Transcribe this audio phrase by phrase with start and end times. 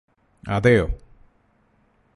[0.43, 0.85] അതെയോ